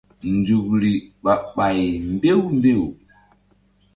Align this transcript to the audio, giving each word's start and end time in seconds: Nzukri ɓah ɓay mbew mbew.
Nzukri 0.33 0.93
ɓah 1.23 1.41
ɓay 1.55 1.79
mbew 2.13 2.41
mbew. 2.57 2.83